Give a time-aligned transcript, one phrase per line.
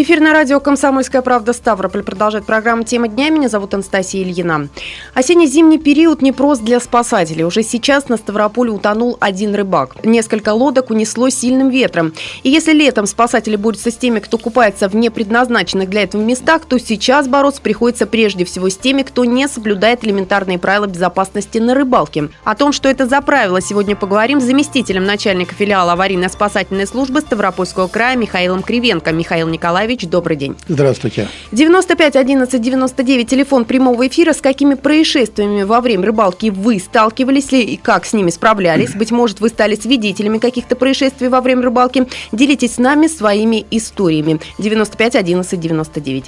[0.00, 3.30] Эфир на радио «Комсомольская правда» Ставрополь продолжает программу «Тема дня».
[3.30, 4.68] Меня зовут Анастасия Ильина.
[5.12, 7.42] Осенне-зимний период непрост для спасателей.
[7.42, 9.96] Уже сейчас на Ставрополе утонул один рыбак.
[10.04, 12.12] Несколько лодок унесло сильным ветром.
[12.44, 16.78] И если летом спасатели борются с теми, кто купается в непредназначенных для этого местах, то
[16.78, 22.28] сейчас бороться приходится прежде всего с теми, кто не соблюдает элементарные правила безопасности на рыбалке.
[22.44, 27.88] О том, что это за правила, сегодня поговорим с заместителем начальника филиала аварийно-спасательной службы Ставропольского
[27.88, 29.10] края Михаилом Кривенко.
[29.10, 30.54] Михаил Николаевич Николаевич, добрый день.
[30.68, 31.28] Здравствуйте.
[31.52, 34.34] 95 11 99, телефон прямого эфира.
[34.34, 38.94] С какими происшествиями во время рыбалки вы сталкивались ли и как с ними справлялись?
[38.94, 42.06] Быть может, вы стали свидетелями каких-то происшествий во время рыбалки?
[42.32, 44.40] Делитесь с нами своими историями.
[44.58, 46.24] 95 11 99.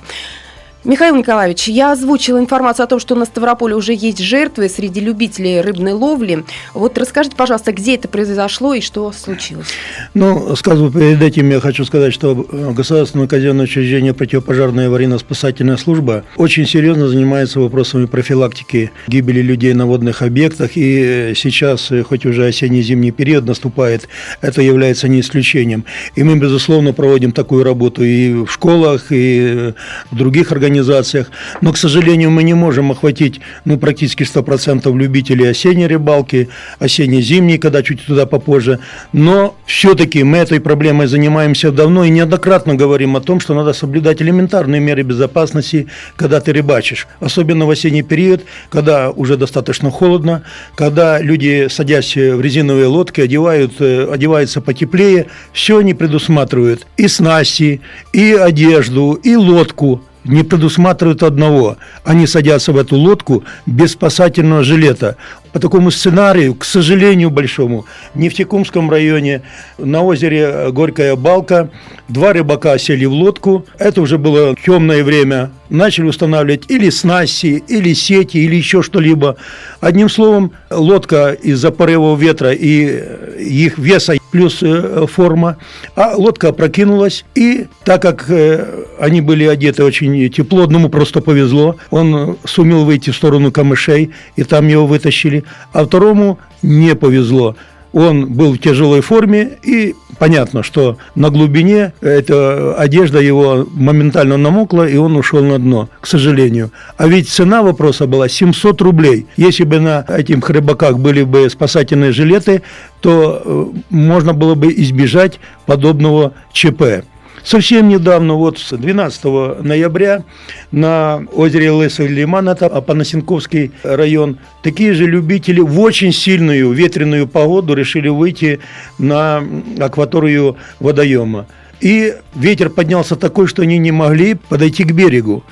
[0.83, 5.61] Михаил Николаевич, я озвучила информацию о том, что на Ставрополе уже есть жертвы среди любителей
[5.61, 6.45] рыбной ловли.
[6.73, 9.67] Вот расскажите, пожалуйста, где это произошло и что случилось?
[10.15, 16.25] Ну, сказываю, перед этим я хочу сказать, что э, Государственное казенное учреждение противопожарная аварийно-спасательная служба
[16.37, 20.71] очень серьезно занимается вопросами профилактики гибели людей на водных объектах.
[20.77, 24.09] И сейчас, э, хоть уже осенне-зимний период наступает,
[24.41, 25.85] это является не исключением.
[26.15, 29.73] И мы, безусловно, проводим такую работу и в школах, и э,
[30.11, 35.51] в других организациях организациях, но, к сожалению, мы не можем охватить ну, практически 100% любителей
[35.51, 38.79] осенней рыбалки, осенне-зимней, когда чуть туда попозже,
[39.13, 44.23] но все-таки мы этой проблемой занимаемся давно и неоднократно говорим о том, что надо соблюдать
[44.23, 50.43] элементарные меры безопасности, когда ты рыбачишь, особенно в осенний период, когда уже достаточно холодно,
[50.77, 57.81] когда люди, садясь в резиновые лодки, одевают, э, одеваются потеплее, все они предусматривают и снасти,
[58.13, 61.77] и одежду, и лодку, не предусматривают одного.
[62.05, 65.17] Они садятся в эту лодку без спасательного жилета.
[65.53, 69.43] По такому сценарию, к сожалению большому, в Нефтекумском районе
[69.79, 71.71] на озере Горькая Балка
[72.09, 73.67] два рыбака сели в лодку.
[73.79, 75.51] Это уже было темное время.
[75.69, 79.37] Начали устанавливать или снасти, или сети, или еще что-либо.
[79.81, 83.03] Одним словом, лодка из-за порыва ветра и
[83.39, 85.57] их веса плюс э, форма,
[85.97, 91.77] а лодка опрокинулась, и так как э, они были одеты очень тепло, одному просто повезло,
[91.91, 95.40] он сумел выйти в сторону камышей, и там его вытащили,
[95.73, 97.57] а второму не повезло
[97.93, 104.87] он был в тяжелой форме, и понятно, что на глубине эта одежда его моментально намокла,
[104.89, 106.71] и он ушел на дно, к сожалению.
[106.97, 109.27] А ведь цена вопроса была 700 рублей.
[109.37, 112.63] Если бы на этих рыбаках были бы спасательные жилеты,
[113.01, 117.05] то э, можно было бы избежать подобного ЧП.
[117.45, 119.25] Совсем недавно, вот 12
[119.63, 120.25] ноября,
[120.73, 127.75] на озере Лысый Лиман, это Апанасенковский район, такие же любители в очень сильную ветреную погоду
[127.75, 128.61] решили выйти
[128.99, 129.43] на
[129.79, 131.47] акваторию водоема.
[131.81, 135.43] И ветер поднялся такой, что они не могли подойти к берегу.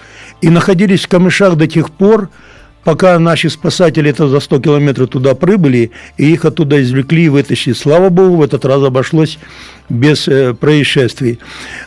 [0.43, 2.29] И находились в камышах до тех пор,
[2.89, 7.75] пока наши спасатели это за 100 километров туда прибыли, и их оттуда извлекли и вытащили.
[7.75, 9.39] Слава богу, в этот раз обошлось
[9.91, 11.39] без э, происшествий.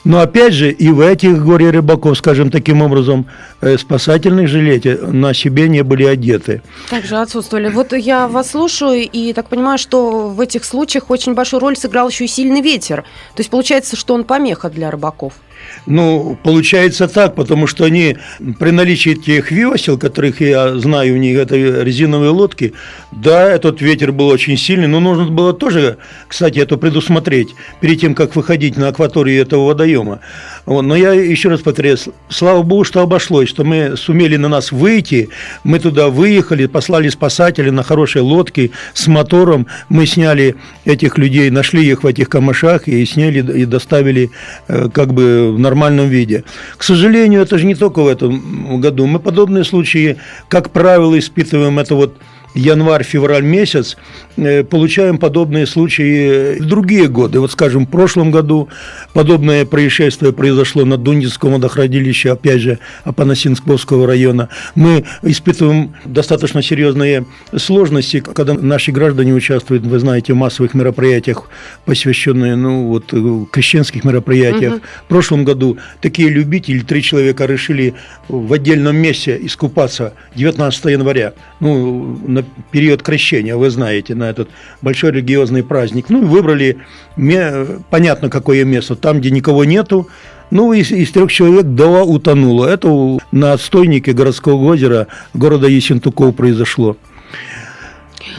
[0.04, 3.26] Но опять же, и в этих горе рыбаков, скажем таким образом,
[3.62, 6.62] э, спасательных жилете на себе не были одеты.
[6.92, 7.70] Также отсутствовали.
[7.70, 12.10] Вот я вас слушаю и так понимаю, что в этих случаях очень большую роль сыграл
[12.10, 13.02] еще и сильный ветер.
[13.36, 15.34] То есть получается, что он помеха для рыбаков.
[15.86, 18.18] Ну, получается так, потому что они
[18.60, 22.74] при наличии тех весел, которых я знаю, у них это резиновые лодки,
[23.12, 28.14] да, этот ветер был очень сильный, но нужно было тоже, кстати, это предусмотреть перед тем,
[28.16, 30.20] как выходить на акваторию этого водоема.
[30.66, 30.84] Вот.
[30.84, 31.98] Но я еще раз повторяю,
[32.30, 35.30] слава богу, что обошлось, что мы сумели на нас выйти,
[35.64, 40.56] мы туда выехали, послали спасателей на хорошей лодке с мотором, мы сняли
[40.86, 44.32] этих людей, нашли их в этих камышах и сняли и доставили
[44.68, 46.44] э, как бы в нормальном виде.
[46.78, 49.08] К сожалению, это же не только в этом году.
[49.08, 50.18] Мы подобные случаи,
[50.48, 52.18] как правило, испытываем это вот
[52.54, 53.98] январь-февраль месяц,
[54.38, 57.40] э, получаем подобные случаи в другие годы.
[57.40, 58.70] Вот, скажем, в прошлом году
[59.14, 64.50] подобное происшествие произошло на Дундинском водохранилище, опять же, Апанасинсковского района.
[64.76, 67.26] Мы испытываем достаточно серьезные
[67.56, 71.50] сложности, когда наши граждане участвуют, вы знаете, в массовых мероприятиях,
[71.86, 73.14] посвященных, ну, вот,
[73.52, 74.74] крещенских мероприятиях.
[74.74, 74.82] Угу.
[75.06, 77.94] В прошлом году такие любители, три человека решили
[78.28, 81.34] в отдельном месте искупаться 19 января.
[81.60, 84.50] Ну, на на период крещения, вы знаете, на этот
[84.82, 86.06] большой религиозный праздник.
[86.10, 86.78] Ну, выбрали,
[87.90, 90.08] понятно, какое место, там, где никого нету,
[90.50, 92.66] ну, из, из трех человек два утонуло.
[92.68, 96.98] Это на отстойнике городского озера города Есентуков произошло.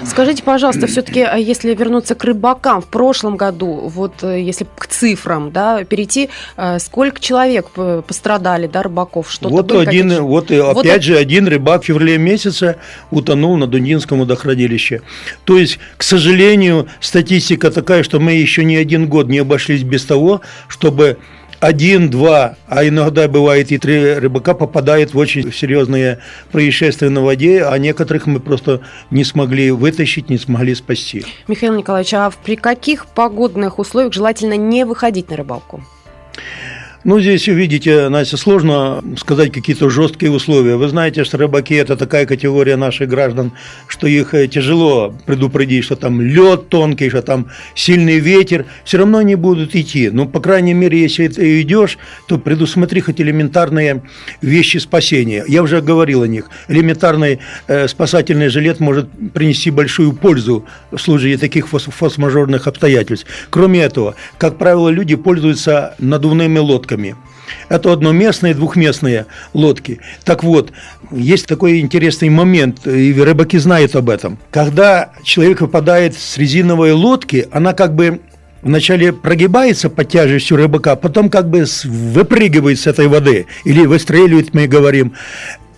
[0.05, 4.87] Скажите, пожалуйста, все-таки, а если вернуться к рыбакам, в прошлом году, вот э, если к
[4.87, 7.71] цифрам, да, перейти, э, сколько человек
[8.07, 9.31] пострадали, да, рыбаков?
[9.31, 11.03] Что-то вот один, вот и вот опять вот...
[11.03, 12.77] же один рыбак в феврале месяце
[13.11, 15.03] утонул на Дундинском водохранилище.
[15.45, 20.05] То есть, к сожалению, статистика такая, что мы еще ни один год не обошлись без
[20.05, 21.19] того, чтобы
[21.63, 26.19] один, два, а иногда бывает и три рыбака попадают в очень серьезные
[26.51, 28.81] происшествия на воде, а некоторых мы просто
[29.13, 31.25] не смогли вытащить, не смогли спасти.
[31.47, 35.85] Михаил Николаевич, а при каких погодных условиях желательно не выходить на рыбалку?
[37.05, 40.77] Ну, здесь, видите, Настя, сложно сказать какие-то жесткие условия.
[40.77, 43.51] Вы знаете, что рыбаки– это такая категория наших граждан,
[43.89, 48.67] что их э, тяжело предупредить, что там лед тонкий, что там сильный ветер.
[48.85, 50.11] Все равно они будут идти.
[50.11, 54.05] Но, по крайней мере, если ты идешь, то предусмотри хоть элементарные
[54.41, 55.45] вещи спасения.
[55.49, 56.51] Я уже говорил о них.
[56.69, 63.27] Элементарный э, спасательный жилет может принести большую пользу в случае таких форс-мажорных обстоятельств.
[63.51, 67.17] Кроме этого, как правило, люди пользуются надувными лодками лодками.
[67.69, 70.01] Это одноместные, двухместные лодки.
[70.25, 70.73] Так вот,
[71.11, 74.39] есть такой интересный момент, и рыбаки знают об этом.
[74.51, 78.21] Когда человек выпадает с резиновой лодки, она как бы
[78.63, 84.67] вначале прогибается под тяжестью рыбака, потом как бы выпрыгивает с этой воды, или выстреливает, мы
[84.67, 85.15] говорим,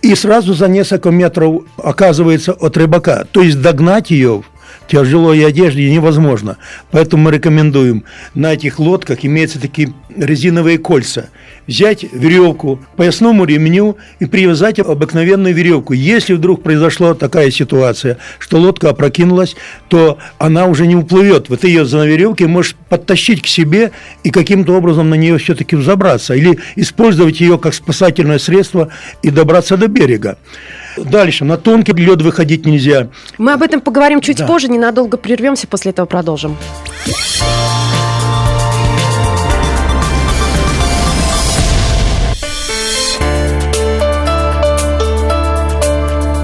[0.01, 3.25] и сразу за несколько метров оказывается от рыбака.
[3.31, 4.43] То есть догнать ее
[4.87, 6.57] тяжелой одежде невозможно.
[6.91, 8.03] Поэтому мы рекомендуем
[8.33, 11.29] на этих лодках имеются такие резиновые кольца.
[11.67, 15.93] Взять веревку, поясному ремню и привязать обыкновенную веревку.
[15.93, 19.55] Если вдруг произошла такая ситуация, что лодка опрокинулась,
[19.87, 21.49] то она уже не уплывет.
[21.49, 23.91] Вот ее за веревке можешь подтащить к себе
[24.23, 26.35] и каким-то образом на нее все-таки взобраться.
[26.35, 28.89] Или использовать ее как спасательное средство
[29.23, 30.37] и добраться до берега.
[30.97, 33.09] Дальше, на тонкий лед выходить нельзя.
[33.37, 34.47] Мы об этом поговорим чуть да.
[34.47, 36.57] позже, ненадолго прервемся, после этого продолжим.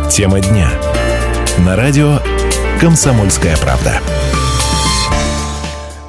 [0.10, 0.70] Тема дня.
[1.66, 2.20] На радио
[2.80, 4.02] «Комсомольская правда».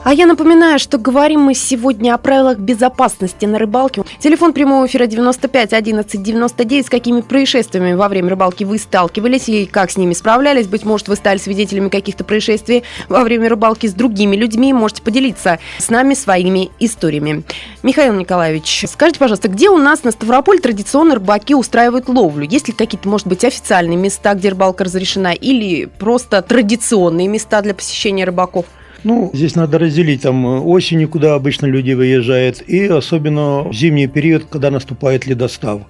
[0.05, 4.03] А я напоминаю, что говорим мы сегодня о правилах безопасности на рыбалке.
[4.19, 6.87] Телефон прямого эфира 95 11 99.
[6.87, 10.67] С какими происшествиями во время рыбалки вы сталкивались и как с ними справлялись?
[10.67, 14.73] Быть может, вы стали свидетелями каких-то происшествий во время рыбалки с другими людьми.
[14.73, 17.45] Можете поделиться с нами своими историями.
[17.85, 22.45] Михаил Николаевич, скажите, пожалуйста, где у нас на Ставрополе традиционно рыбаки устраивают ловлю?
[22.45, 27.73] Есть ли какие-то, может быть, официальные места, где рыбалка разрешена, или просто традиционные места для
[27.73, 28.67] посещения рыбаков?
[29.05, 34.45] Ну, здесь надо разделить там осенью, куда обычно люди выезжают, и особенно в зимний период,
[34.49, 35.81] когда наступает ледостав.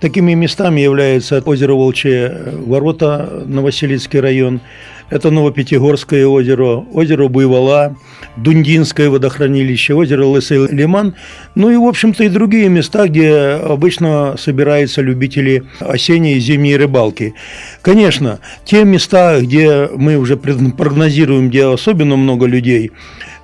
[0.00, 4.60] Такими местами являются озеро Волчье ворота, Новоселицкий район,
[5.10, 7.96] это Новопятигорское озеро, озеро Буйвола,
[8.36, 11.14] Дундинское водохранилище, озеро Лысый Лиман,
[11.54, 17.34] ну и, в общем-то, и другие места, где обычно собираются любители осенней и зимней рыбалки.
[17.82, 22.92] Конечно, те места, где мы уже прогнозируем, где особенно много людей,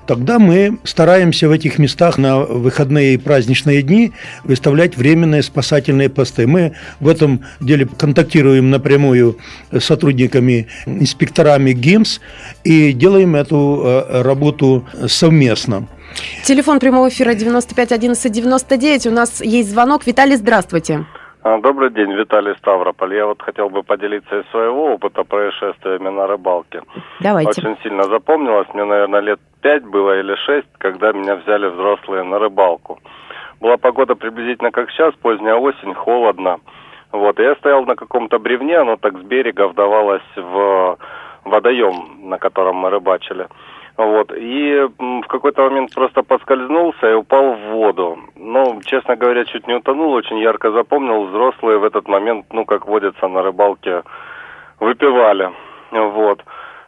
[0.09, 4.13] тогда мы стараемся в этих местах на выходные и праздничные дни
[4.43, 6.47] выставлять временные спасательные посты.
[6.47, 9.37] Мы в этом деле контактируем напрямую
[9.71, 12.21] с сотрудниками, инспекторами ГИМС
[12.65, 15.87] и делаем эту э, работу совместно.
[16.43, 19.07] Телефон прямого эфира 95 11 99.
[19.07, 20.07] У нас есть звонок.
[20.07, 21.05] Виталий, здравствуйте.
[21.43, 23.15] А, добрый день, Виталий Ставрополь.
[23.15, 26.83] Я вот хотел бы поделиться из своего опыта происшествиями на рыбалке.
[27.21, 27.61] Давайте.
[27.61, 28.67] Очень сильно запомнилось.
[28.75, 32.99] Мне, наверное, лет пять было или шесть, когда меня взяли взрослые на рыбалку.
[33.61, 36.59] Была погода приблизительно как сейчас, поздняя осень, холодно.
[37.13, 40.99] Вот, я стоял на каком-то бревне, оно так с берега вдавалось в
[41.45, 43.49] водоем, на котором мы рыбачили.
[43.99, 44.33] Вот.
[44.33, 48.17] И в какой-то момент просто поскользнулся и упал в воду.
[48.37, 51.25] Ну, честно говоря, чуть не утонул, очень ярко запомнил.
[51.25, 54.05] Взрослые в этот момент, ну, как водится на рыбалке,
[54.79, 55.51] выпивали.
[55.91, 56.45] Вот.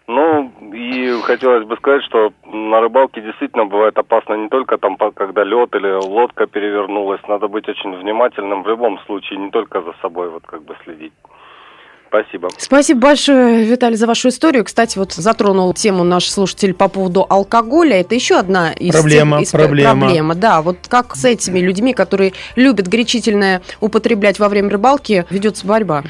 [0.06, 5.42] Ну, и хотелось бы сказать, что на рыбалке действительно бывает опасно не только там, когда
[5.42, 7.20] лед или лодка перевернулась.
[7.26, 11.12] Надо быть очень внимательным в любом случае, не только за собой вот как бы следить.
[12.10, 12.48] Спасибо.
[12.58, 14.64] Спасибо большое, Виталий, за вашу историю.
[14.64, 18.00] Кстати, вот затронул тему наш слушатель по поводу алкоголя.
[18.00, 20.00] Это еще одна из проблема, тем, из проблема.
[20.00, 20.34] проблема.
[20.34, 26.02] Да, вот как с этими людьми, которые любят горячительное употреблять во время рыбалки, ведется борьба?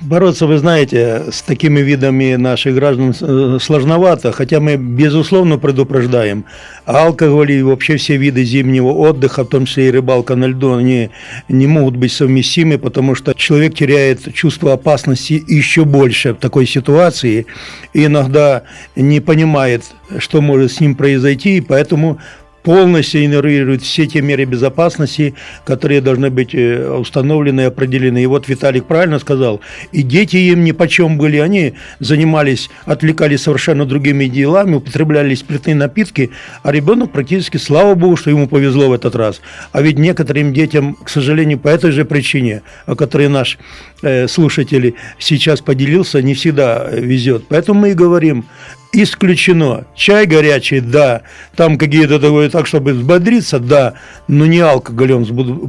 [0.00, 6.44] Бороться, вы знаете, с такими видами наших граждан э, сложновато, хотя мы, безусловно, предупреждаем.
[6.86, 11.10] Алкоголь и вообще все виды зимнего отдыха, в том числе и рыбалка на льду, они
[11.48, 17.46] не могут быть совместимы, потому что человек теряет чувство опасности еще больше в такой ситуации
[17.92, 18.62] и иногда
[18.94, 19.84] не понимает,
[20.18, 22.18] что может с ним произойти, и поэтому
[22.66, 28.24] полностью игнорирует все те меры безопасности, которые должны быть э, установлены и определены.
[28.24, 29.60] И вот Виталик правильно сказал,
[29.92, 36.30] и дети им ни почем были, они занимались, отвлекались совершенно другими делами, употребляли спиртные напитки,
[36.64, 39.40] а ребенок практически, слава богу, что ему повезло в этот раз.
[39.70, 43.58] А ведь некоторым детям, к сожалению, по этой же причине, о которой наш
[44.02, 47.44] э, слушатель сейчас поделился, не всегда везет.
[47.48, 48.44] Поэтому мы и говорим,
[49.02, 49.84] исключено.
[49.94, 51.22] Чай горячий, да.
[51.54, 53.94] Там какие-то такое, так, чтобы взбодриться, да.
[54.28, 55.22] Но не алкоголем.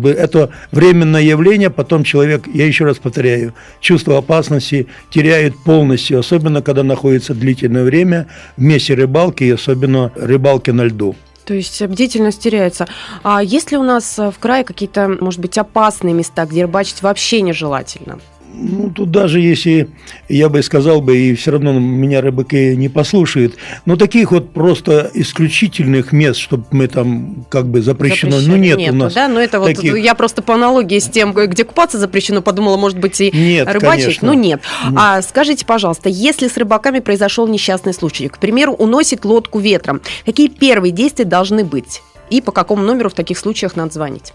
[0.06, 1.70] Это временное явление.
[1.70, 6.20] Потом человек, я еще раз повторяю, чувство опасности теряет полностью.
[6.20, 11.16] Особенно, когда находится длительное время в месте рыбалки, и особенно рыбалки на льду.
[11.46, 12.88] То есть бдительность теряется.
[13.24, 17.42] А есть ли у нас в крае какие-то, может быть, опасные места, где рыбачить вообще
[17.42, 18.20] нежелательно?
[18.60, 19.90] Ну, тут даже если,
[20.30, 25.12] я бы сказал бы, и все равно меня рыбаки не послушают, но таких вот просто
[25.14, 29.14] исключительных мест, чтобы мы там как бы запрещено, ну нет Нету, у нас.
[29.14, 29.92] Да, но это таких...
[29.92, 33.68] вот я просто по аналогии с тем, где купаться запрещено, подумала, может быть, и нет,
[33.68, 34.28] рыбачить, конечно.
[34.28, 34.62] но нет.
[34.84, 34.94] нет.
[34.98, 40.48] А скажите, пожалуйста, если с рыбаками произошел несчастный случай, к примеру, уносит лодку ветром, какие
[40.48, 42.02] первые действия должны быть?
[42.30, 44.34] И по какому номеру в таких случаях надо звонить?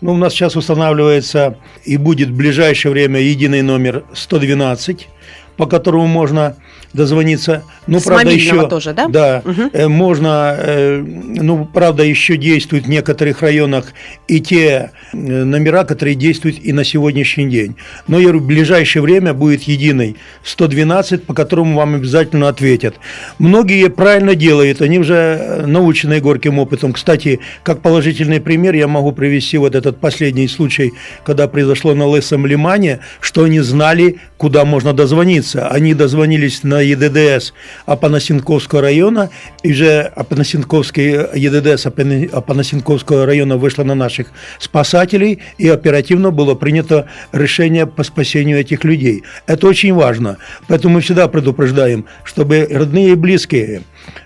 [0.00, 5.08] Ну, у нас сейчас устанавливается и будет в ближайшее время единый номер 112,
[5.56, 6.56] по которому можно
[6.92, 7.62] дозвониться.
[7.86, 9.08] Ну, С правда, еще тоже, да?
[9.08, 9.88] Да, угу.
[9.88, 13.92] можно, э, ну, правда, еще действуют в некоторых районах
[14.26, 17.76] и те э, номера, которые действуют и на сегодняшний день.
[18.06, 22.96] Но я говорю, в ближайшее время будет единый 112, по которому вам обязательно ответят.
[23.38, 26.92] Многие правильно делают, они уже научены горьким опытом.
[26.92, 30.92] Кстати, как положительный пример я могу привести вот этот последний случай,
[31.24, 35.68] когда произошло на Лысом Лимане, что они знали, куда можно дозвониться.
[35.68, 37.52] Они дозвонились на ЕДДС
[37.86, 39.30] Апанасенковского района,
[39.62, 47.86] и уже Апанасенковский ЕДДС Апанасенковского района вышла на наших спасателей, и оперативно было принято решение
[47.86, 49.22] по спасению этих людей.
[49.46, 50.38] Это очень важно.
[50.66, 53.82] Поэтому мы всегда предупреждаем, чтобы родные и близкие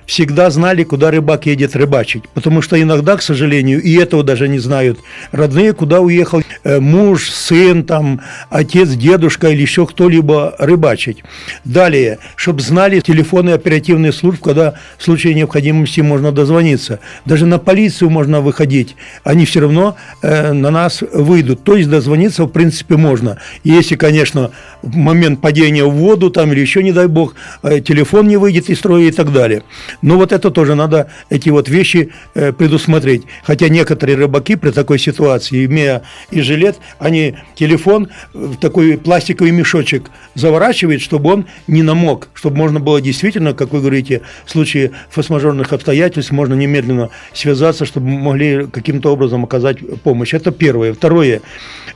[0.07, 2.25] всегда знали, куда рыбак едет рыбачить.
[2.35, 4.99] Потому что иногда, к сожалению, и этого даже не знают
[5.31, 8.21] родные, куда уехал э, муж, сын, там,
[8.51, 11.25] отец, дедушка или еще кто-либо рыбачить.
[11.65, 17.01] Далее, чтобы знали телефоны оперативных служб, когда в случае необходимости можно дозвониться.
[17.25, 21.65] Даже на полицию можно выходить, они все равно э, на нас выйдут.
[21.65, 23.39] То есть дозвониться, в принципе, можно.
[23.65, 24.51] Если, конечно,
[24.83, 28.69] в момент падения в воду там или еще, не дай бог, э, телефон не выйдет
[28.69, 29.63] из строя и так далее.
[30.03, 33.23] Но вот это тоже надо, эти вот вещи э, предусмотреть.
[33.43, 40.11] Хотя некоторые рыбаки при такой ситуации, имея и жилет, они телефон в такой пластиковый мешочек
[40.35, 45.73] заворачивают, чтобы он не намок, чтобы можно было действительно, как вы говорите, в случае форс-мажорных
[45.73, 50.35] обстоятельств можно немедленно связаться, чтобы могли каким-то образом оказать помощь.
[50.35, 50.93] Это первое.
[50.93, 51.41] Второе.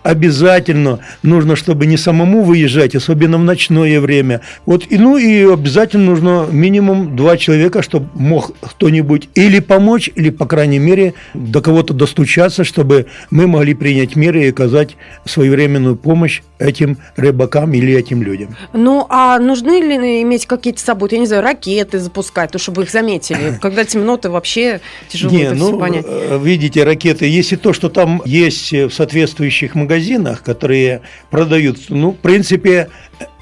[0.02, 4.40] Обязательно нужно, чтобы не самому выезжать, особенно в ночное время.
[4.66, 10.31] Вот, и, ну и обязательно нужно минимум два человека, чтобы мог кто-нибудь или помочь, или,
[10.31, 16.43] по крайней мере, до кого-то достучаться, чтобы мы могли принять меры и оказать своевременную помощь
[16.59, 18.57] этим рыбакам или этим людям.
[18.73, 22.91] Ну, а нужны ли иметь какие-то собой, я не знаю, ракеты запускать, то, чтобы их
[22.91, 23.59] заметили?
[23.61, 26.07] Когда темно, то вообще тяжело не, это ну, все понять.
[26.09, 32.17] Э, видите, ракеты, если то, что там есть в соответствующих магазинах, которые продают, ну, в
[32.17, 32.89] принципе,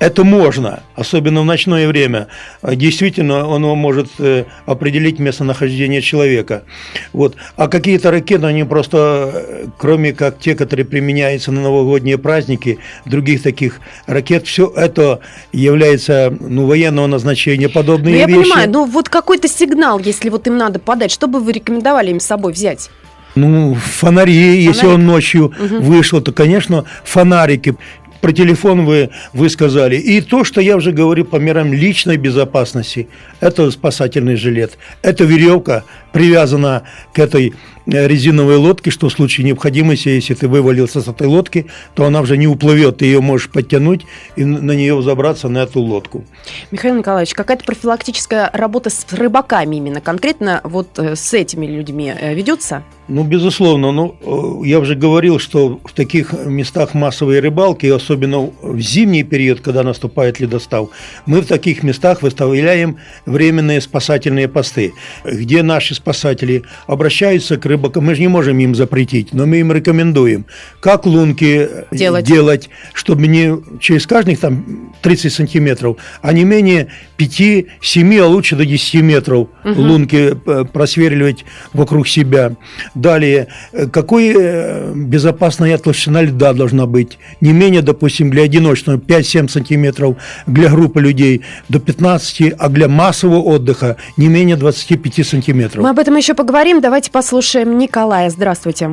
[0.05, 2.29] это можно, особенно в ночное время.
[2.63, 6.65] Действительно, оно может э, определить местонахождение человека.
[7.13, 7.37] Вот.
[7.57, 13.43] А какие-то ракеты, они просто, э, кроме как те, которые применяются на новогодние праздники, других
[13.43, 15.21] таких ракет, все это
[15.53, 18.37] является ну, военного назначения, подобные ну, я вещи.
[18.37, 22.11] Я понимаю, но вот какой-то сигнал, если вот им надо подать, что бы вы рекомендовали
[22.11, 22.91] им с собой взять?
[23.35, 24.75] Ну, фонари, Фонарик.
[24.75, 25.83] если он ночью угу.
[25.83, 27.77] вышел, то, конечно, фонарики
[28.25, 29.97] про телефон вы, вы сказали.
[29.97, 33.07] И то, что я уже говорю по мерам личной безопасности,
[33.41, 35.85] это спасательный жилет, это веревка,
[36.15, 37.55] привязана к этой
[37.87, 42.21] э, резиновой лодке, что в случае необходимости, если ты вывалился с этой лодки, то она
[42.21, 44.07] уже не уплывет, ты ее можешь подтянуть
[44.37, 46.25] и на нее забраться на эту лодку.
[46.71, 52.33] Михаил Николаевич, какая-то профилактическая работа с рыбаками именно конкретно вот э, с этими людьми э,
[52.33, 52.85] ведется?
[53.07, 53.93] Ну, безусловно.
[53.93, 59.83] Ну, я уже говорил, что в таких местах массовой рыбалки, особенно в зимний период, когда
[59.83, 60.89] наступает ледостав,
[61.27, 64.95] мы в таких местах выставляем временные спасательные посты,
[65.25, 69.73] где наши спасатели обращаются к рыбакам, мы же не можем им запретить, но мы им
[69.73, 70.45] рекомендуем,
[70.81, 77.67] как лунки делать, делать чтобы не через каждых там 30 сантиметров, а не менее 5,
[77.81, 79.81] 7, а лучше до 10 метров угу.
[79.81, 82.53] лунки э, просверливать вокруг себя.
[82.95, 87.19] Далее, э, какой э, безопасная толщина льда должна быть?
[87.41, 93.41] Не менее, допустим, для одиночного 5-7 сантиметров, для группы людей до 15, а для массового
[93.41, 95.83] отдыха не менее 25 сантиметров.
[95.83, 96.81] Мы об этом еще поговорим.
[96.81, 98.29] Давайте послушаем Николая.
[98.29, 98.91] Здравствуйте.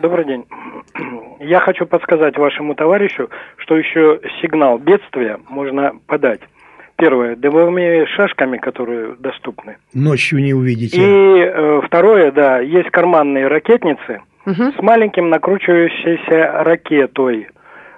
[0.00, 0.44] Добрый день.
[1.40, 6.40] Я хочу подсказать вашему товарищу, что еще сигнал бедствия можно подать.
[6.96, 9.78] Первое, дымовыми шашками, которые доступны.
[9.94, 10.96] Ночью не увидите.
[10.96, 14.72] И э, второе, да, есть карманные ракетницы угу.
[14.78, 17.48] с маленьким накручивающейся ракетой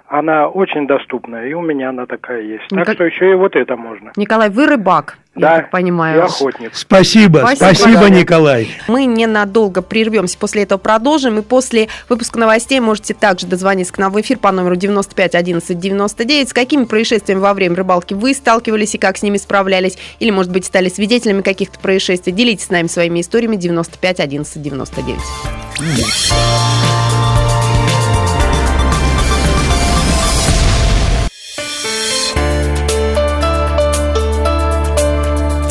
[0.09, 2.67] она очень доступна, и у меня она такая есть.
[2.69, 2.95] Так Ник...
[2.95, 4.13] что еще и вот это можно.
[4.15, 6.19] Николай, вы рыбак, да, я так понимаю.
[6.19, 6.73] я охотник.
[6.73, 8.69] Спасибо, спасибо, спасибо Николай.
[8.87, 14.13] Мы ненадолго прервемся, после этого продолжим, и после выпуска новостей можете также дозвониться к нам
[14.13, 16.49] в эфир по номеру 95 11 99.
[16.49, 20.53] С какими происшествиями во время рыбалки вы сталкивались и как с ними справлялись, или, может
[20.53, 25.19] быть, стали свидетелями каких-то происшествий, делитесь с нами своими историями 95 11 99.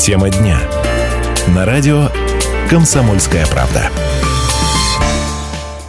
[0.07, 0.57] Тема дня.
[1.53, 2.07] На радио
[2.69, 3.91] «Комсомольская правда».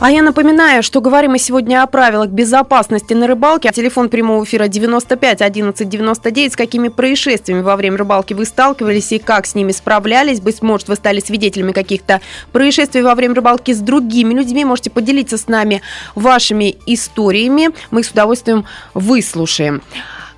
[0.01, 3.71] А я напоминаю, что говорим мы сегодня о правилах безопасности на рыбалке.
[3.71, 6.53] Телефон прямого эфира 95 11 99.
[6.53, 10.41] С какими происшествиями во время рыбалки вы сталкивались и как с ними справлялись?
[10.41, 12.21] Быть может, вы стали свидетелями каких-то
[12.51, 14.65] происшествий во время рыбалки с другими людьми.
[14.65, 15.81] Можете поделиться с нами
[16.17, 17.69] вашими историями.
[17.93, 19.81] Мы их с удовольствием выслушаем.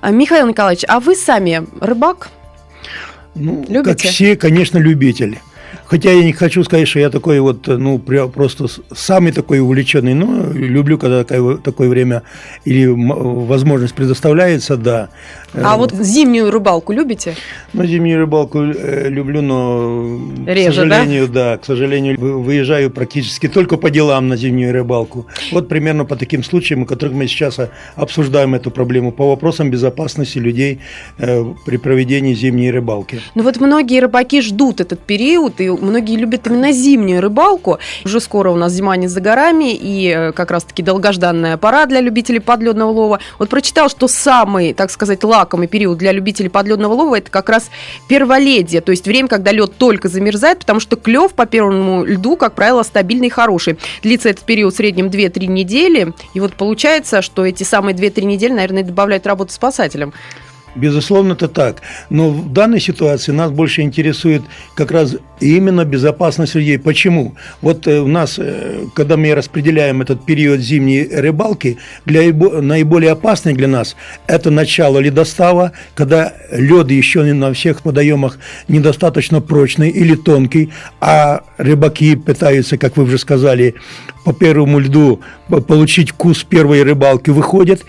[0.07, 2.29] Михаил Николаевич, а вы сами рыбак?
[3.35, 3.83] Ну, Любите?
[3.83, 5.41] как все, конечно, любители.
[5.91, 10.49] Хотя я не хочу сказать, что я такой вот, ну, просто самый такой увлеченный, но
[10.53, 12.23] люблю, когда такое, такое время
[12.63, 15.09] или возможность предоставляется, да.
[15.53, 17.35] А вот зимнюю рыбалку любите?
[17.73, 21.33] Ну, зимнюю рыбалку э, люблю, но, Реже, к сожалению, да?
[21.33, 25.27] да, к сожалению, выезжаю практически только по делам на зимнюю рыбалку.
[25.51, 27.59] Вот примерно по таким случаям, о которых мы сейчас
[27.97, 30.79] обсуждаем эту проблему, по вопросам безопасности людей
[31.17, 33.19] э, при проведении зимней рыбалки.
[33.35, 37.79] Ну вот многие рыбаки ждут этот период, и многие любят именно зимнюю рыбалку.
[38.05, 42.01] Уже скоро у нас зима не за горами, и э, как раз-таки долгожданная пора для
[42.01, 43.19] любителей подледного лова.
[43.39, 47.69] Вот прочитал, что самый, так сказать, лакомый период для любителей подледного лова это как раз
[48.07, 52.53] перволедие, то есть время, когда лед только замерзает, потому что клев по первому льду, как
[52.53, 53.77] правило, стабильный и хороший.
[54.03, 58.53] Длится этот период в среднем 2-3 недели, и вот получается, что эти самые 2-3 недели,
[58.53, 60.13] наверное, добавляют работу спасателям.
[60.75, 61.81] Безусловно, это так.
[62.09, 64.41] Но в данной ситуации нас больше интересует
[64.75, 66.79] как раз именно безопасность людей.
[66.79, 67.35] Почему?
[67.61, 73.53] Вот э, у нас, э, когда мы распределяем этот период зимней рыбалки, для, наиболее опасный
[73.53, 78.37] для нас это начало ледостава, когда лед еще не на всех водоемах
[78.69, 83.75] недостаточно прочный или тонкий, а рыбаки пытаются, как вы уже сказали,
[84.23, 85.21] по первому льду
[85.67, 87.81] получить вкус первой рыбалки, выходят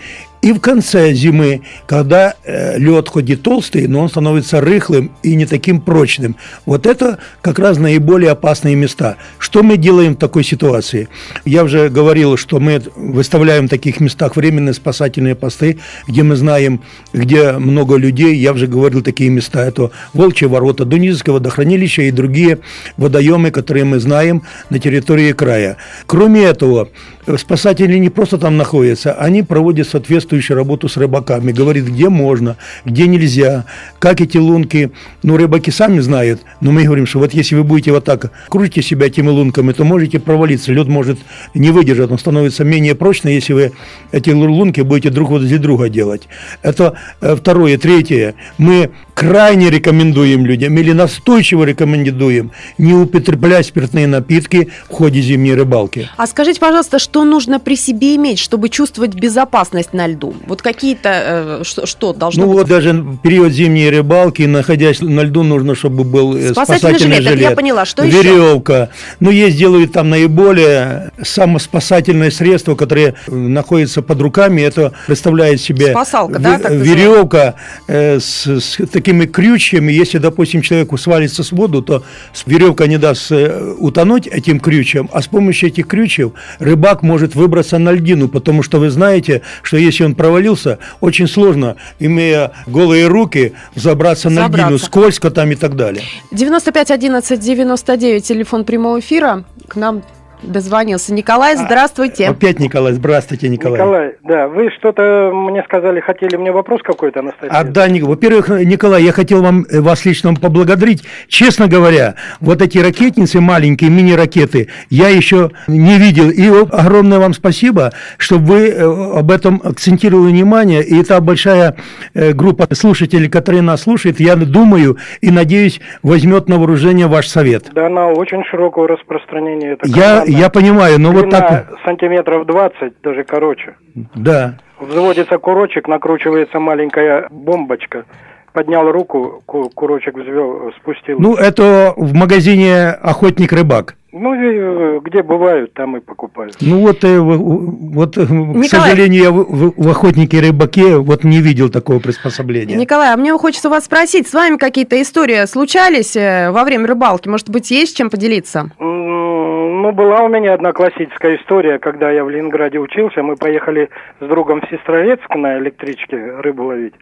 [0.43, 5.35] и в конце зимы, когда э, лед хоть и толстый, но он становится рыхлым и
[5.35, 6.35] не таким прочным.
[6.65, 9.15] Вот это как раз наиболее опасные места.
[9.39, 11.07] Что мы делаем в такой ситуации?
[11.45, 15.79] Я уже говорил, что мы выставляем в таких местах временные спасательные посты,
[16.09, 16.81] где мы знаем,
[17.13, 18.35] где много людей.
[18.35, 19.65] Я уже говорил такие места.
[19.65, 22.59] Это Волчьи ворота, Дунизское водохранилище и другие
[22.97, 25.77] водоемы, которые мы знаем на территории края.
[26.05, 26.89] Кроме этого,
[27.37, 33.07] спасатели не просто там находятся, они проводят соответствующую работу с рыбаками, говорят, где можно, где
[33.07, 33.65] нельзя,
[33.99, 34.91] как эти лунки,
[35.23, 38.81] ну, рыбаки сами знают, но мы говорим, что вот если вы будете вот так крутите
[38.81, 41.19] себя этими лунками, то можете провалиться, лед может
[41.53, 43.71] не выдержать, он становится менее прочный, если вы
[44.11, 46.27] эти лунки будете друг возле друга делать.
[46.61, 47.77] Это э, второе.
[47.77, 55.55] Третье, мы крайне рекомендуем людям или настойчиво рекомендуем не употреблять спиртные напитки в ходе зимней
[55.55, 56.09] рыбалки.
[56.17, 60.33] А скажите, пожалуйста, что нужно при себе иметь, чтобы чувствовать безопасность на льду?
[60.47, 62.55] Вот какие-то, э, что, что должно ну, быть?
[62.55, 66.79] Ну вот даже в период зимней рыбалки, находясь на льду, нужно, чтобы был э, спасательный,
[66.79, 67.29] спасательный жилет.
[67.29, 67.49] жилет.
[67.49, 67.85] я поняла.
[67.85, 68.73] Что Веревка.
[68.73, 68.89] Еще?
[69.19, 74.61] Ну, есть делают там наиболее самоспасательное средство, которое находится под руками.
[74.61, 77.55] Это представляет себе Спасалка, да, веревка
[77.87, 79.91] э, с, с такими крючьями.
[79.91, 82.03] Если, допустим, человеку свалится с воду, то
[82.45, 87.77] веревка не даст э, утонуть этим крючьем, а с помощью этих крючев рыбак может выбраться
[87.77, 93.53] на льдину, потому что вы знаете, что если он провалился, очень сложно, имея голые руки,
[93.75, 94.51] забраться, забраться.
[94.51, 96.03] на льдину, скользко там и так далее.
[96.31, 99.43] 95 11 99, телефон прямого эфира.
[99.67, 100.03] К нам
[100.43, 101.13] дозвонился.
[101.13, 102.27] Николай, а, здравствуйте.
[102.27, 103.79] Опять Николай, здравствуйте, Николай.
[103.79, 107.49] Николай, да, вы что-то мне сказали, хотели мне вопрос какой-то, Анастасия?
[107.49, 111.03] А, да, во-первых, Николай, я хотел вам, э, вас лично поблагодарить.
[111.27, 116.29] Честно говоря, вот эти ракетницы, маленькие мини-ракеты, я еще не видел.
[116.29, 120.83] И огромное вам спасибо, что вы э, об этом акцентировали внимание.
[120.83, 121.75] И это большая
[122.13, 127.65] э, группа слушателей, которые нас слушают, я думаю и надеюсь, возьмет на вооружение ваш совет.
[127.73, 129.77] Да, на очень широкого распространения.
[129.83, 131.73] Я, я понимаю, но вот так...
[131.85, 133.75] сантиметров 20, даже короче.
[134.15, 134.55] Да.
[134.79, 138.05] Взводится курочек, накручивается маленькая бомбочка.
[138.51, 141.19] Поднял руку, курочек взвел, спустил.
[141.19, 143.95] Ну, это в магазине «Охотник-рыбак».
[144.15, 146.55] Ну, э, где бывают, там и покупают.
[146.61, 148.61] Ну, вот, э, вот э, Николай.
[148.61, 152.75] к сожалению, я в, в «Охотнике и рыбаке» вот не видел такого приспособления.
[152.75, 157.27] Николай, а мне хочется вас спросить, с вами какие-то истории случались во время рыбалки?
[157.27, 158.69] Может быть, есть чем поделиться?
[158.77, 164.27] Ну, была у меня одна классическая история, когда я в Ленинграде учился, мы поехали с
[164.27, 166.93] другом в Сестрорецк на электричке рыбу ловить.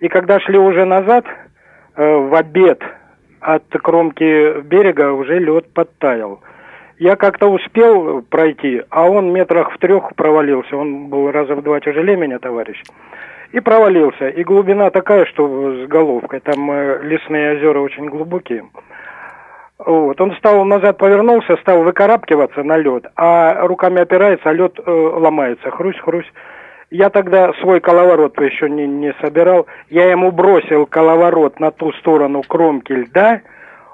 [0.00, 1.26] И когда шли уже назад,
[1.94, 2.80] в обед–
[3.40, 6.40] от кромки берега уже лед подтаял.
[6.98, 10.76] Я как-то успел пройти, а он метрах в трех провалился.
[10.76, 12.82] Он был раза в два тяжелее меня, товарищ.
[13.52, 14.28] И провалился.
[14.28, 16.40] И глубина такая, что с головкой.
[16.40, 18.64] Там э, лесные озера очень глубокие.
[19.78, 20.20] Вот.
[20.20, 25.70] Он стал назад повернулся, стал выкарабкиваться на лед, а руками опирается, а лед э, ломается.
[25.70, 26.30] Хрусь-хрусь.
[26.90, 29.66] Я тогда свой коловорот еще не, не собирал.
[29.90, 33.42] Я ему бросил коловорот на ту сторону кромки льда.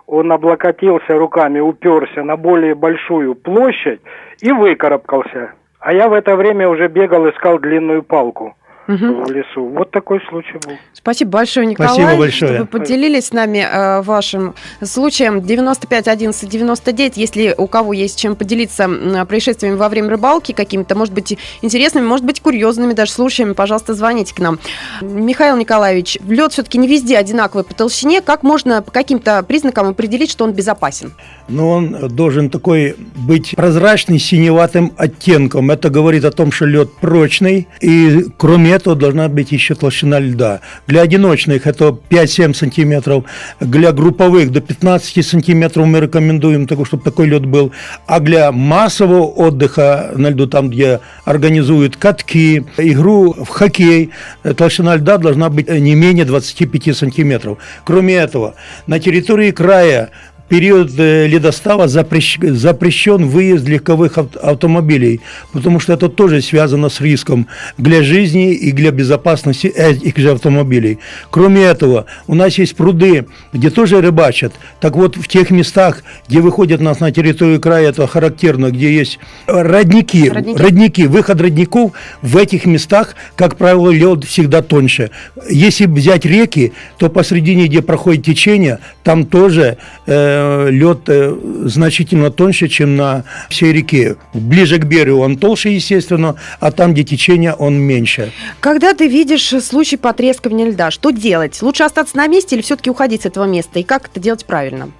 [0.06, 4.00] Он облокотился руками, уперся на более большую площадь
[4.40, 5.54] и выкарабкался.
[5.80, 8.54] А я в это время уже бегал, искал длинную палку
[8.86, 9.24] угу.
[9.24, 9.64] в лесу.
[9.66, 10.74] Вот такой случай был.
[10.92, 12.52] Спасибо большое, Николай, Спасибо большое.
[12.52, 15.42] что вы поделились с нами э, вашим случаем.
[15.42, 18.88] 95 11 99, если у кого есть чем поделиться
[19.26, 24.34] происшествиями во время рыбалки какими-то, может быть, интересными, может быть, курьезными даже случаями, пожалуйста, звоните
[24.34, 24.58] к нам.
[25.00, 28.20] Михаил Николаевич, лед все-таки не везде одинаковый по толщине.
[28.20, 31.12] Как можно по каким-то признакам определить, что он безопасен?
[31.48, 35.70] Ну, он должен такой быть прозрачный, синеватым оттенком.
[35.70, 40.60] Это говорит о том, что лед прочный, и кроме этого должна быть еще толщина льда.
[40.86, 43.24] Для одиночных это 5-7 сантиметров,
[43.60, 47.72] для групповых до 15 сантиметров мы рекомендуем, чтобы такой лед был.
[48.06, 54.10] А для массового отдыха на льду, там, где организуют катки, игру в хоккей,
[54.56, 57.58] толщина льда должна быть не менее 25 сантиметров.
[57.84, 58.54] Кроме этого,
[58.86, 60.10] на территории края
[60.48, 65.20] период э, ледостава запрещен выезд легковых автомобилей,
[65.52, 67.46] потому что это тоже связано с риском
[67.78, 70.98] для жизни и для безопасности этих же автомобилей.
[71.30, 74.52] Кроме этого, у нас есть пруды, где тоже рыбачат.
[74.80, 79.18] Так вот, в тех местах, где выходят нас на территорию края, это характерно, где есть
[79.46, 85.10] родники, родники, родники выход родников, в этих местах, как правило, лед всегда тоньше.
[85.48, 90.33] Если взять реки, то посредине, где проходит течение, там тоже э,
[90.70, 94.16] лед э, значительно тоньше, чем на всей реке.
[94.32, 98.32] Ближе к берегу он толще, естественно, а там, где течение, он меньше.
[98.60, 101.60] Когда ты видишь случай потрескивания льда, что делать?
[101.62, 103.78] Лучше остаться на месте или все-таки уходить с этого места?
[103.78, 104.90] И как это делать правильно?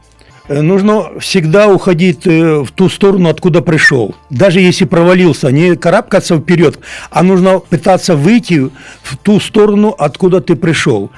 [0.47, 4.15] Э, нужно всегда уходить э, в ту сторону, откуда пришел.
[4.29, 6.79] Даже если провалился, не карабкаться вперед,
[7.11, 8.71] а нужно пытаться выйти
[9.03, 11.11] в ту сторону, откуда ты пришел.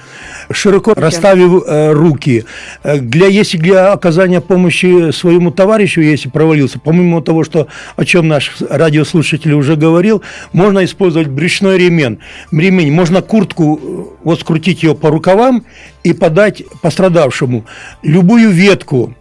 [0.52, 2.44] Широко расставив э, руки.
[2.84, 8.54] Для, если для оказания помощи своему товарищу, если провалился, помимо того, что, о чем наш
[8.70, 12.20] радиослушатель уже говорил, можно использовать брючной ремень.
[12.52, 12.92] ремень.
[12.92, 15.64] Можно куртку, вот скрутить ее по рукавам
[16.06, 17.66] и подать пострадавшему.
[18.02, 19.14] Любую ветку,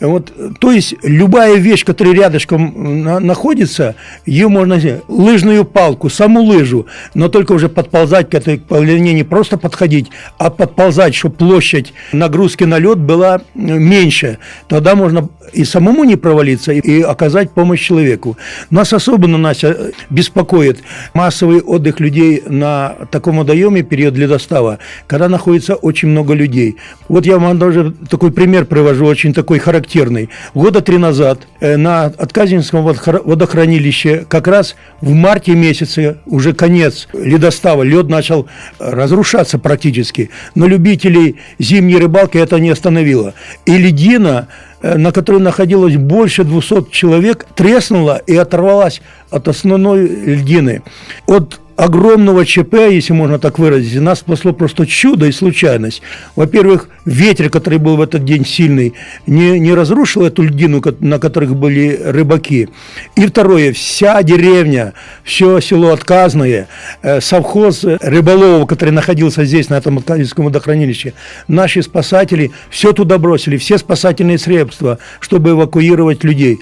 [0.00, 5.02] вот, то есть любая вещь, которая рядышком на, находится, ее можно взять.
[5.08, 10.48] Лыжную палку, саму лыжу, но только уже подползать к этой полоне, не просто подходить, а
[10.48, 14.38] подползать, чтобы площадь нагрузки на лед была меньше.
[14.68, 18.38] Тогда можно и самому не провалиться, и оказать помощь человеку.
[18.70, 20.78] Нас особенно, Настя, беспокоит
[21.12, 26.76] массовый отдых людей на таком водоеме период ледостава, когда находится очень много людей.
[27.08, 30.28] Вот я вам даже такой пример привожу, очень такой характерный характерный.
[30.54, 37.82] Года три назад э, на Отказинском водохранилище как раз в марте месяце, уже конец ледостава,
[37.82, 38.46] лед начал
[38.78, 40.30] разрушаться практически.
[40.54, 43.34] Но любителей зимней рыбалки это не остановило.
[43.66, 44.48] И ледина
[44.82, 50.82] Э, на которой находилось больше 200 человек, треснула и оторвалась от основной льдины.
[51.26, 56.02] От огромного ЧП, если можно так выразить, нас спасло просто чудо и случайность.
[56.36, 58.92] Во-первых, ветер, который был в этот день сильный,
[59.26, 62.68] не, не разрушил эту льдину, на которых были рыбаки.
[63.16, 64.92] И второе, вся деревня,
[65.24, 66.68] все село Отказное,
[67.02, 71.14] э, совхоз рыболовов, который находился здесь, на этом Отказинском водохранилище,
[71.48, 76.58] наши спасатели все туда бросили, все спасательные средства, чтобы эвакуировать людей.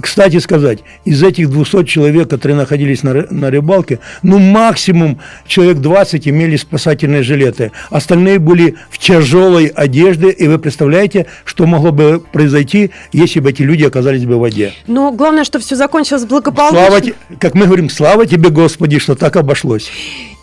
[0.00, 6.28] Кстати сказать, из этих 200 человек, которые находились на, на рыбалке, ну, максимум человек 20
[6.28, 7.72] имели спасательные жилеты.
[7.90, 13.62] Остальные были в тяжелой одежде, и вы представляете, что могло бы произойти, если бы эти
[13.62, 14.72] люди оказались бы в воде.
[14.86, 16.78] Но главное, что все закончилось благополучно.
[16.78, 17.02] Слава,
[17.40, 19.90] как мы говорим, слава тебе, Господи, что так обошлось.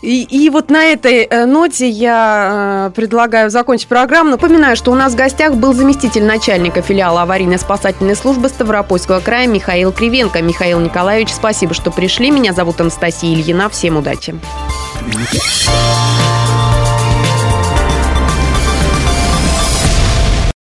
[0.01, 4.31] И, и вот на этой э, ноте я э, предлагаю закончить программу.
[4.31, 9.91] Напоминаю, что у нас в гостях был заместитель начальника филиала аварийно-спасательной службы Ставропольского края Михаил
[9.91, 10.41] Кривенко.
[10.41, 12.31] Михаил Николаевич, спасибо, что пришли.
[12.31, 13.69] Меня зовут Анастасия Ильина.
[13.69, 14.35] Всем удачи.